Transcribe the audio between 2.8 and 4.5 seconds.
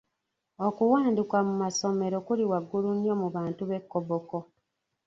nnyo mu bantu b'e Koboko.